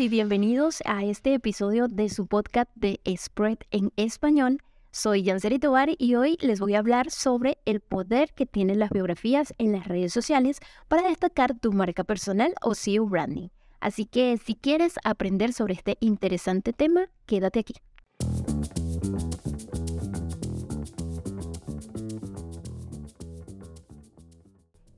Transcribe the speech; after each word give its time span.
y 0.00 0.08
bienvenidos 0.08 0.82
a 0.86 1.04
este 1.04 1.34
episodio 1.34 1.88
de 1.88 2.08
su 2.08 2.26
podcast 2.26 2.70
de 2.74 3.00
Spread 3.14 3.58
en 3.70 3.92
español. 3.96 4.62
Soy 4.92 5.24
Yanceri 5.24 5.58
Tobar 5.58 5.90
y 5.98 6.14
hoy 6.14 6.38
les 6.40 6.58
voy 6.58 6.74
a 6.74 6.78
hablar 6.78 7.10
sobre 7.10 7.58
el 7.66 7.80
poder 7.80 8.32
que 8.32 8.46
tienen 8.46 8.78
las 8.78 8.88
biografías 8.88 9.52
en 9.58 9.72
las 9.72 9.86
redes 9.86 10.14
sociales 10.14 10.60
para 10.88 11.02
destacar 11.06 11.54
tu 11.54 11.70
marca 11.72 12.02
personal 12.02 12.54
o 12.62 12.74
SEO 12.74 13.04
branding. 13.04 13.48
Así 13.78 14.06
que 14.06 14.38
si 14.38 14.54
quieres 14.54 14.94
aprender 15.04 15.52
sobre 15.52 15.74
este 15.74 15.98
interesante 16.00 16.72
tema, 16.72 17.10
quédate 17.26 17.60
aquí. 17.60 17.74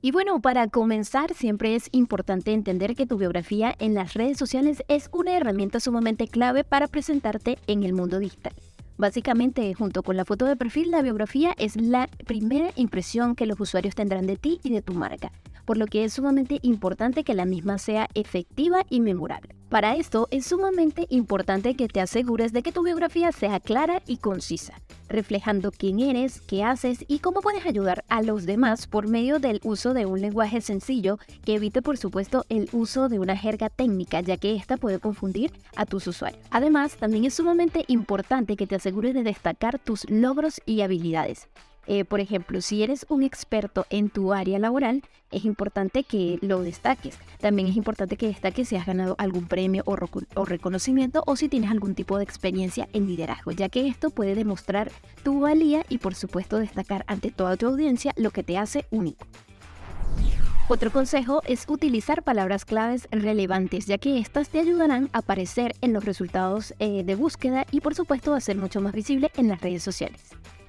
Y 0.05 0.11
bueno, 0.11 0.41
para 0.41 0.67
comenzar, 0.67 1.33
siempre 1.33 1.75
es 1.75 1.87
importante 1.93 2.51
entender 2.51 2.93
que 2.93 3.05
tu 3.05 3.17
biografía 3.17 3.73
en 3.79 3.93
las 3.93 4.15
redes 4.15 4.37
sociales 4.37 4.83
es 4.89 5.09
una 5.13 5.37
herramienta 5.37 5.79
sumamente 5.79 6.27
clave 6.27 6.65
para 6.65 6.87
presentarte 6.87 7.57
en 7.67 7.83
el 7.83 7.93
mundo 7.93 8.19
digital. 8.19 8.51
Básicamente, 8.97 9.73
junto 9.73 10.03
con 10.03 10.17
la 10.17 10.25
foto 10.25 10.43
de 10.43 10.57
perfil, 10.57 10.91
la 10.91 11.01
biografía 11.01 11.55
es 11.57 11.77
la 11.77 12.09
primera 12.27 12.71
impresión 12.75 13.33
que 13.33 13.45
los 13.45 13.57
usuarios 13.61 13.95
tendrán 13.95 14.27
de 14.27 14.35
ti 14.35 14.59
y 14.61 14.71
de 14.71 14.81
tu 14.81 14.93
marca, 14.93 15.31
por 15.63 15.77
lo 15.77 15.85
que 15.85 16.03
es 16.03 16.11
sumamente 16.11 16.59
importante 16.63 17.23
que 17.23 17.33
la 17.33 17.45
misma 17.45 17.77
sea 17.77 18.09
efectiva 18.13 18.85
y 18.89 18.99
memorable. 18.99 19.55
Para 19.73 19.95
esto 19.95 20.27
es 20.29 20.45
sumamente 20.45 21.07
importante 21.09 21.73
que 21.73 21.87
te 21.87 21.99
asegures 21.99 22.53
de 22.53 22.61
que 22.61 22.71
tu 22.71 22.83
biografía 22.83 23.31
sea 23.31 23.59
clara 23.59 24.03
y 24.05 24.17
concisa 24.17 24.75
reflejando 25.09 25.71
quién 25.71 25.99
eres, 25.99 26.41
qué 26.41 26.63
haces 26.63 27.05
y 27.07 27.19
cómo 27.19 27.41
puedes 27.41 27.65
ayudar 27.65 28.03
a 28.07 28.21
los 28.21 28.45
demás 28.45 28.85
por 28.85 29.07
medio 29.07 29.39
del 29.39 29.59
uso 29.63 29.93
de 29.93 30.05
un 30.05 30.21
lenguaje 30.21 30.61
sencillo 30.61 31.17
que 31.43 31.55
evite 31.55 31.81
por 31.81 31.97
supuesto 31.97 32.45
el 32.49 32.69
uso 32.71 33.09
de 33.09 33.19
una 33.19 33.35
jerga 33.35 33.69
técnica 33.69 34.21
ya 34.21 34.37
que 34.37 34.55
esta 34.55 34.77
puede 34.77 34.99
confundir 34.99 35.51
a 35.75 35.85
tus 35.85 36.05
usuarios. 36.07 36.43
Además, 36.51 36.97
también 36.97 37.25
es 37.25 37.33
sumamente 37.33 37.83
importante 37.87 38.55
que 38.55 38.67
te 38.67 38.75
asegures 38.75 39.13
de 39.13 39.23
destacar 39.23 39.79
tus 39.79 40.09
logros 40.09 40.61
y 40.67 40.81
habilidades. 40.81 41.47
Eh, 41.87 42.05
por 42.05 42.19
ejemplo, 42.19 42.61
si 42.61 42.83
eres 42.83 43.05
un 43.09 43.23
experto 43.23 43.85
en 43.89 44.09
tu 44.09 44.33
área 44.33 44.59
laboral, 44.59 45.03
es 45.31 45.45
importante 45.45 46.03
que 46.03 46.37
lo 46.41 46.61
destaques. 46.61 47.17
También 47.39 47.67
es 47.67 47.75
importante 47.75 48.17
que 48.17 48.27
destaques 48.27 48.69
si 48.69 48.75
has 48.75 48.85
ganado 48.85 49.15
algún 49.17 49.47
premio 49.47 49.83
o, 49.85 50.45
reconocimiento 50.45 51.23
o 51.25 51.35
si 51.35 51.49
tienes 51.49 51.71
algún 51.71 51.95
tipo 51.95 52.17
de 52.17 52.23
experiencia 52.23 52.87
en 52.93 53.07
liderazgo, 53.07 53.51
ya 53.51 53.69
que 53.69 53.87
esto 53.87 54.11
puede 54.11 54.35
demostrar 54.35 54.91
tu 55.23 55.41
valía 55.41 55.85
y 55.89 55.97
por 55.97 56.15
supuesto 56.15 56.57
destacar 56.57 57.03
ante 57.07 57.31
toda 57.31 57.57
tu 57.57 57.67
audiencia 57.67 58.13
lo 58.15 58.31
que 58.31 58.43
te 58.43 58.57
hace 58.57 58.85
único. 58.91 59.25
Otro 60.69 60.91
consejo 60.91 61.41
es 61.45 61.65
utilizar 61.67 62.23
palabras 62.23 62.63
claves 62.63 63.09
relevantes, 63.11 63.85
ya 63.85 63.97
que 63.97 64.17
estas 64.19 64.47
te 64.47 64.59
ayudarán 64.59 65.09
a 65.11 65.17
aparecer 65.17 65.75
en 65.81 65.91
los 65.91 66.05
resultados 66.05 66.73
eh, 66.79 67.03
de 67.03 67.15
búsqueda 67.15 67.65
y 67.69 67.81
por 67.81 67.95
supuesto 67.95 68.33
a 68.33 68.39
ser 68.39 68.55
mucho 68.55 68.79
más 68.79 68.93
visible 68.93 69.29
en 69.35 69.49
las 69.49 69.59
redes 69.59 69.83
sociales. 69.83 70.21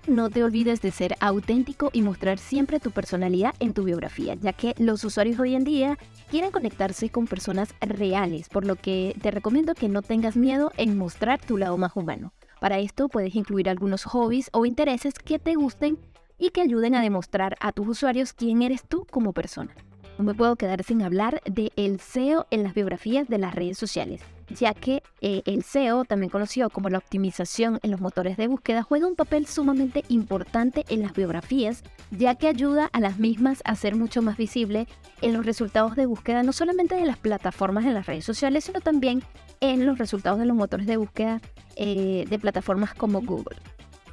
No 0.07 0.29
te 0.29 0.45
olvides 0.45 0.83
de 0.83 0.91
ser 0.91 1.17
auténtico 1.19 1.89
y 1.95 2.03
mostrar 2.03 2.39
siempre 2.39 2.79
tu 2.79 2.91
personalidad 2.91 3.55
en 3.59 3.73
tu 3.73 3.85
biografía, 3.85 4.35
ya 4.35 4.53
que 4.53 4.75
los 4.77 5.03
usuarios 5.03 5.41
hoy 5.41 5.55
en 5.55 5.65
día 5.65 5.97
quieren 6.31 6.51
conectarse 6.51 7.09
con 7.09 7.27
personas 7.27 7.75
reales, 7.81 8.51
por 8.51 8.67
lo 8.67 8.77
que 8.77 9.17
te 9.23 9.31
recomiendo 9.31 9.75
que 9.75 9.89
no 9.89 10.03
tengas 10.03 10.37
miedo 10.37 10.73
en 10.77 10.99
mostrar 10.99 11.41
tu 11.41 11.57
lado 11.57 11.79
más 11.79 11.97
humano. 11.97 12.35
Para 12.61 12.81
esto 12.81 13.09
puedes 13.09 13.35
incluir 13.35 13.67
algunos 13.71 14.05
hobbies 14.05 14.51
o 14.53 14.67
intereses 14.67 15.15
que 15.15 15.39
te 15.39 15.55
gusten 15.55 15.99
y 16.39 16.51
que 16.51 16.61
ayuden 16.61 16.95
a 16.95 17.01
demostrar 17.01 17.57
a 17.61 17.73
tus 17.73 17.89
usuarios 17.89 18.35
quién 18.35 18.61
eres 18.61 18.85
tú 18.87 19.07
como 19.11 19.33
persona. 19.33 19.75
No 20.19 20.25
me 20.25 20.35
puedo 20.35 20.57
quedar 20.57 20.85
sin 20.85 21.01
hablar 21.01 21.41
del 21.47 21.73
el 21.77 21.99
SEO 21.99 22.47
en 22.51 22.63
las 22.63 22.75
biografías 22.75 23.27
de 23.29 23.39
las 23.39 23.55
redes 23.55 23.79
sociales 23.79 24.21
ya 24.49 24.75
que 24.75 25.03
eh, 25.21 25.43
el 25.47 25.63
SEO, 25.63 26.05
también 26.05 26.31
conocido 26.31 26.71
como 26.71 26.89
la 26.89 26.99
optimización 26.99 27.79
en 27.83 27.91
los 27.91 28.01
motores 28.01 28.37
de 28.37 28.49
búsqueda, 28.49 28.83
juega 28.83 29.07
un 29.07 29.17
papel 29.17 29.47
sumamente 29.47 30.05
importante 30.09 30.85
en 30.89 31.03
las 31.03 31.13
biografías, 31.13 31.83
ya 32.11 32.35
que 32.35 32.49
ayuda 32.49 32.89
a 32.93 33.01
las 33.01 33.19
mismas 33.19 33.63
a 33.65 33.75
ser 33.75 33.97
mucho 33.97 34.23
más 34.23 34.37
visible 34.37 34.87
en 35.23 35.33
los 35.33 35.47
resultados 35.47 35.97
de 35.97 36.07
búsqueda, 36.07 36.43
no 36.43 36.53
solamente 36.53 36.95
de 36.95 37.07
las 37.07 37.19
plataformas 37.19 37.85
en 37.85 37.95
las 37.95 38.07
redes 38.07 38.25
sociales, 38.25 38.65
sino 38.65 38.81
también 38.81 39.23
en 39.61 39.87
los 39.87 39.99
resultados 39.99 40.39
de 40.39 40.47
los 40.47 40.57
motores 40.57 40.87
de 40.87 40.97
búsqueda 40.97 41.41
eh, 41.77 42.25
de 42.29 42.39
plataformas 42.39 42.95
como 42.95 43.23
Google. 43.23 43.57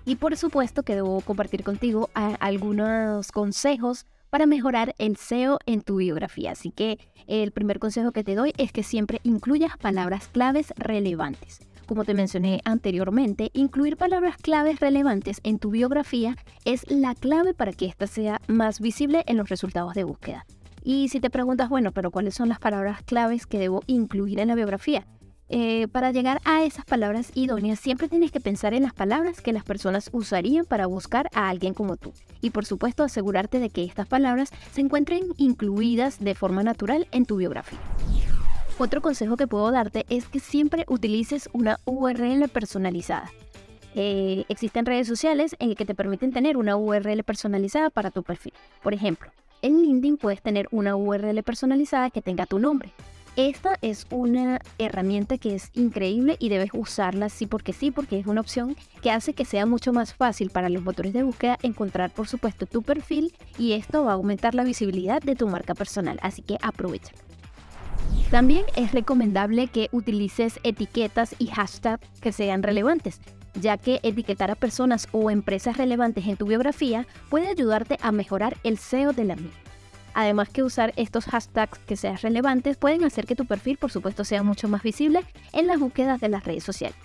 Y 0.05 0.15
por 0.15 0.35
supuesto 0.35 0.83
que 0.83 0.95
debo 0.95 1.21
compartir 1.21 1.63
contigo 1.63 2.09
algunos 2.13 3.31
consejos 3.31 4.05
para 4.31 4.47
mejorar 4.47 4.95
el 4.97 5.17
SEO 5.17 5.59
en 5.67 5.81
tu 5.81 5.97
biografía. 5.97 6.53
Así 6.53 6.71
que 6.71 6.97
el 7.27 7.51
primer 7.51 7.77
consejo 7.77 8.11
que 8.11 8.23
te 8.23 8.33
doy 8.33 8.53
es 8.57 8.71
que 8.71 8.81
siempre 8.81 9.19
incluyas 9.21 9.77
palabras 9.77 10.27
claves 10.29 10.73
relevantes. 10.77 11.59
Como 11.85 12.05
te 12.05 12.13
mencioné 12.13 12.61
anteriormente, 12.63 13.51
incluir 13.53 13.97
palabras 13.97 14.37
claves 14.37 14.79
relevantes 14.79 15.41
en 15.43 15.59
tu 15.59 15.71
biografía 15.71 16.37
es 16.63 16.89
la 16.89 17.13
clave 17.13 17.53
para 17.53 17.73
que 17.73 17.85
ésta 17.85 18.07
sea 18.07 18.39
más 18.47 18.79
visible 18.79 19.23
en 19.27 19.37
los 19.37 19.49
resultados 19.49 19.93
de 19.93 20.05
búsqueda. 20.05 20.45
Y 20.83 21.09
si 21.09 21.19
te 21.19 21.29
preguntas, 21.29 21.69
bueno, 21.69 21.91
pero 21.91 22.09
¿cuáles 22.09 22.33
son 22.33 22.49
las 22.49 22.59
palabras 22.59 23.03
claves 23.03 23.45
que 23.45 23.59
debo 23.59 23.83
incluir 23.87 24.39
en 24.39 24.47
la 24.47 24.55
biografía? 24.55 25.05
Eh, 25.53 25.89
para 25.89 26.11
llegar 26.11 26.39
a 26.45 26.63
esas 26.63 26.85
palabras 26.85 27.29
idóneas, 27.35 27.77
siempre 27.77 28.07
tienes 28.07 28.31
que 28.31 28.39
pensar 28.39 28.73
en 28.73 28.83
las 28.83 28.93
palabras 28.93 29.41
que 29.41 29.51
las 29.51 29.65
personas 29.65 30.09
usarían 30.13 30.63
para 30.63 30.85
buscar 30.85 31.29
a 31.33 31.49
alguien 31.49 31.73
como 31.73 31.97
tú. 31.97 32.13
Y 32.39 32.51
por 32.51 32.65
supuesto, 32.65 33.03
asegurarte 33.03 33.59
de 33.59 33.69
que 33.69 33.83
estas 33.83 34.07
palabras 34.07 34.49
se 34.71 34.79
encuentren 34.79 35.25
incluidas 35.35 36.21
de 36.21 36.35
forma 36.35 36.63
natural 36.63 37.05
en 37.11 37.25
tu 37.25 37.35
biografía. 37.35 37.79
Otro 38.77 39.01
consejo 39.01 39.35
que 39.35 39.45
puedo 39.45 39.69
darte 39.71 40.05
es 40.07 40.25
que 40.29 40.39
siempre 40.39 40.85
utilices 40.87 41.49
una 41.51 41.79
URL 41.83 42.47
personalizada. 42.47 43.29
Eh, 43.93 44.45
existen 44.47 44.85
redes 44.85 45.05
sociales 45.05 45.57
en 45.59 45.75
que 45.75 45.85
te 45.85 45.95
permiten 45.95 46.31
tener 46.31 46.55
una 46.55 46.77
URL 46.77 47.23
personalizada 47.25 47.89
para 47.89 48.09
tu 48.09 48.23
perfil. 48.23 48.53
Por 48.81 48.93
ejemplo, 48.93 49.29
en 49.61 49.81
LinkedIn 49.81 50.15
puedes 50.15 50.41
tener 50.41 50.69
una 50.71 50.95
URL 50.95 51.43
personalizada 51.43 52.09
que 52.09 52.21
tenga 52.21 52.45
tu 52.45 52.57
nombre, 52.57 52.93
esta 53.35 53.77
es 53.81 54.07
una 54.09 54.59
herramienta 54.77 55.37
que 55.37 55.55
es 55.55 55.69
increíble 55.73 56.35
y 56.39 56.49
debes 56.49 56.71
usarla 56.73 57.29
sí 57.29 57.45
porque 57.45 57.71
sí, 57.71 57.89
porque 57.89 58.19
es 58.19 58.27
una 58.27 58.41
opción 58.41 58.75
que 59.01 59.11
hace 59.11 59.33
que 59.33 59.45
sea 59.45 59.65
mucho 59.65 59.93
más 59.93 60.13
fácil 60.13 60.49
para 60.49 60.69
los 60.69 60.83
motores 60.83 61.13
de 61.13 61.23
búsqueda 61.23 61.57
encontrar 61.61 62.11
por 62.11 62.27
supuesto 62.27 62.65
tu 62.65 62.81
perfil 62.81 63.33
y 63.57 63.73
esto 63.73 64.03
va 64.03 64.11
a 64.11 64.15
aumentar 64.15 64.53
la 64.53 64.63
visibilidad 64.63 65.21
de 65.21 65.35
tu 65.35 65.47
marca 65.47 65.73
personal, 65.75 66.19
así 66.21 66.41
que 66.41 66.57
aprovecha. 66.61 67.13
También 68.29 68.65
es 68.75 68.91
recomendable 68.91 69.67
que 69.67 69.89
utilices 69.91 70.59
etiquetas 70.63 71.35
y 71.39 71.47
hashtags 71.47 72.07
que 72.19 72.31
sean 72.31 72.63
relevantes, 72.63 73.21
ya 73.53 73.77
que 73.77 73.99
etiquetar 74.03 74.51
a 74.51 74.55
personas 74.55 75.07
o 75.11 75.29
empresas 75.29 75.77
relevantes 75.77 76.25
en 76.27 76.37
tu 76.37 76.45
biografía 76.45 77.07
puede 77.29 77.47
ayudarte 77.47 77.97
a 78.01 78.11
mejorar 78.11 78.57
el 78.63 78.77
SEO 78.77 79.13
de 79.13 79.25
la 79.25 79.35
misma. 79.35 79.70
Además 80.13 80.49
que 80.49 80.63
usar 80.63 80.93
estos 80.95 81.25
hashtags 81.25 81.79
que 81.79 81.95
sean 81.95 82.17
relevantes 82.17 82.77
pueden 82.77 83.03
hacer 83.03 83.25
que 83.25 83.35
tu 83.35 83.45
perfil, 83.45 83.77
por 83.77 83.91
supuesto, 83.91 84.23
sea 84.23 84.43
mucho 84.43 84.67
más 84.67 84.83
visible 84.83 85.21
en 85.53 85.67
las 85.67 85.79
búsquedas 85.79 86.19
de 86.19 86.29
las 86.29 86.43
redes 86.43 86.63
sociales. 86.63 86.97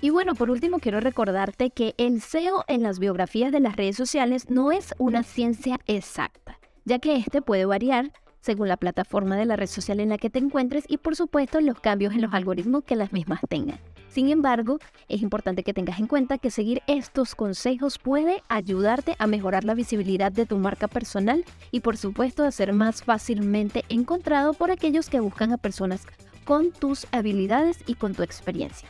Y 0.00 0.10
bueno, 0.10 0.34
por 0.34 0.50
último 0.50 0.78
quiero 0.78 1.00
recordarte 1.00 1.70
que 1.70 1.94
el 1.98 2.20
SEO 2.20 2.64
en 2.68 2.82
las 2.82 3.00
biografías 3.00 3.50
de 3.50 3.60
las 3.60 3.74
redes 3.74 3.96
sociales 3.96 4.48
no 4.48 4.70
es 4.70 4.94
una 4.98 5.24
ciencia 5.24 5.80
exacta, 5.86 6.58
ya 6.84 7.00
que 7.00 7.16
este 7.16 7.42
puede 7.42 7.64
variar 7.64 8.12
según 8.40 8.68
la 8.68 8.76
plataforma 8.76 9.36
de 9.36 9.44
la 9.44 9.56
red 9.56 9.66
social 9.66 9.98
en 10.00 10.10
la 10.10 10.18
que 10.18 10.30
te 10.30 10.38
encuentres 10.38 10.84
y 10.88 10.98
por 10.98 11.16
supuesto 11.16 11.60
los 11.60 11.80
cambios 11.80 12.14
en 12.14 12.22
los 12.22 12.32
algoritmos 12.32 12.84
que 12.84 12.96
las 12.96 13.12
mismas 13.12 13.40
tengan. 13.48 13.80
Sin 14.08 14.30
embargo, 14.30 14.78
es 15.08 15.22
importante 15.22 15.62
que 15.62 15.74
tengas 15.74 15.98
en 15.98 16.06
cuenta 16.06 16.38
que 16.38 16.50
seguir 16.50 16.82
estos 16.86 17.34
consejos 17.34 17.98
puede 17.98 18.42
ayudarte 18.48 19.14
a 19.18 19.26
mejorar 19.26 19.64
la 19.64 19.74
visibilidad 19.74 20.32
de 20.32 20.46
tu 20.46 20.56
marca 20.56 20.88
personal 20.88 21.44
y 21.70 21.80
por 21.80 21.96
supuesto 21.96 22.44
a 22.44 22.50
ser 22.50 22.72
más 22.72 23.02
fácilmente 23.02 23.84
encontrado 23.88 24.54
por 24.54 24.70
aquellos 24.70 25.10
que 25.10 25.20
buscan 25.20 25.52
a 25.52 25.58
personas 25.58 26.06
con 26.44 26.72
tus 26.72 27.06
habilidades 27.12 27.78
y 27.86 27.94
con 27.94 28.14
tu 28.14 28.22
experiencia. 28.22 28.88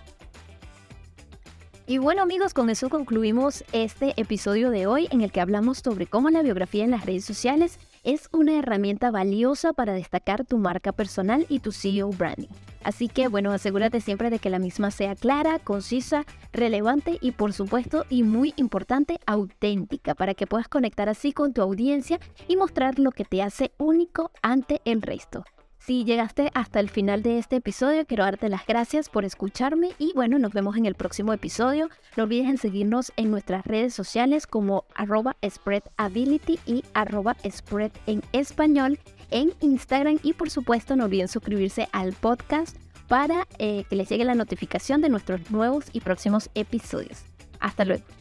Y 1.88 1.96
bueno 1.96 2.22
amigos, 2.22 2.52
con 2.52 2.68
eso 2.68 2.90
concluimos 2.90 3.64
este 3.72 4.12
episodio 4.20 4.70
de 4.70 4.86
hoy 4.86 5.08
en 5.10 5.22
el 5.22 5.32
que 5.32 5.40
hablamos 5.40 5.78
sobre 5.78 6.06
cómo 6.06 6.28
la 6.28 6.42
biografía 6.42 6.84
en 6.84 6.90
las 6.90 7.06
redes 7.06 7.24
sociales 7.24 7.78
es 8.08 8.30
una 8.32 8.58
herramienta 8.58 9.10
valiosa 9.10 9.74
para 9.74 9.92
destacar 9.92 10.46
tu 10.46 10.56
marca 10.56 10.92
personal 10.92 11.44
y 11.50 11.58
tu 11.58 11.72
CEO 11.72 12.08
branding. 12.08 12.48
Así 12.82 13.06
que 13.06 13.28
bueno, 13.28 13.52
asegúrate 13.52 14.00
siempre 14.00 14.30
de 14.30 14.38
que 14.38 14.48
la 14.48 14.58
misma 14.58 14.90
sea 14.90 15.14
clara, 15.14 15.58
concisa, 15.58 16.24
relevante 16.50 17.18
y 17.20 17.32
por 17.32 17.52
supuesto, 17.52 18.06
y 18.08 18.22
muy 18.22 18.54
importante, 18.56 19.20
auténtica, 19.26 20.14
para 20.14 20.32
que 20.32 20.46
puedas 20.46 20.68
conectar 20.68 21.10
así 21.10 21.32
con 21.32 21.52
tu 21.52 21.60
audiencia 21.60 22.18
y 22.48 22.56
mostrar 22.56 22.98
lo 22.98 23.10
que 23.10 23.26
te 23.26 23.42
hace 23.42 23.72
único 23.76 24.30
ante 24.40 24.80
el 24.86 25.02
resto. 25.02 25.44
Si 25.78 26.04
llegaste 26.04 26.50
hasta 26.54 26.80
el 26.80 26.90
final 26.90 27.22
de 27.22 27.38
este 27.38 27.56
episodio, 27.56 28.04
quiero 28.04 28.24
darte 28.24 28.48
las 28.48 28.66
gracias 28.66 29.08
por 29.08 29.24
escucharme 29.24 29.92
y 29.98 30.12
bueno, 30.14 30.38
nos 30.38 30.52
vemos 30.52 30.76
en 30.76 30.86
el 30.86 30.94
próximo 30.94 31.32
episodio. 31.32 31.88
No 32.16 32.24
olvides 32.24 32.60
seguirnos 32.60 33.12
en 33.16 33.30
nuestras 33.30 33.64
redes 33.64 33.94
sociales 33.94 34.46
como 34.46 34.84
arroba 34.94 35.36
spreadability 35.48 36.58
y 36.66 36.84
arroba 36.94 37.36
spread 37.48 37.92
en 38.06 38.22
español 38.32 38.98
en 39.30 39.52
Instagram 39.60 40.18
y 40.22 40.32
por 40.32 40.50
supuesto 40.50 40.96
no 40.96 41.04
olviden 41.04 41.28
suscribirse 41.28 41.88
al 41.92 42.12
podcast 42.12 42.76
para 43.08 43.46
eh, 43.58 43.84
que 43.88 43.96
les 43.96 44.08
llegue 44.08 44.24
la 44.24 44.34
notificación 44.34 45.00
de 45.00 45.08
nuestros 45.08 45.50
nuevos 45.50 45.86
y 45.92 46.00
próximos 46.00 46.50
episodios. 46.54 47.24
Hasta 47.60 47.84
luego. 47.84 48.17